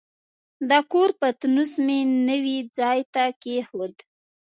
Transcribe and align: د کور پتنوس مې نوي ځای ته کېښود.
د 0.69 0.71
کور 0.91 1.09
پتنوس 1.19 1.73
مې 1.85 1.99
نوي 2.29 2.57
ځای 2.77 2.99
ته 3.13 3.23
کېښود. 3.41 3.93